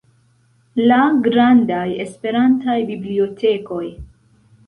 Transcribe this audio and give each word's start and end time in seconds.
La 0.91 0.97
grandaj 1.27 1.83
Esperantaj 2.05 2.79
bibliotekoj. 2.89 3.85